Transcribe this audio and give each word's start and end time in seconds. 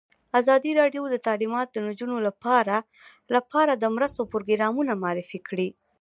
ازادي 0.39 0.71
راډیو 0.81 1.03
د 1.09 1.15
تعلیمات 1.27 1.67
د 1.71 1.77
نجونو 1.87 2.15
لپاره 2.27 2.75
لپاره 3.35 3.73
د 3.75 3.85
مرستو 3.95 4.29
پروګرامونه 4.31 4.91
معرفي 5.03 5.39
کړي. 5.47 5.69